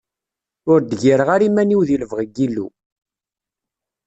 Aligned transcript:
Ur 0.71 0.79
d-gireɣ 0.81 1.29
ara 1.35 1.47
iman-iw 1.47 1.81
di 1.87 1.95
lebɣi 2.01 2.25
n 2.27 2.31
yilu. 2.35 2.67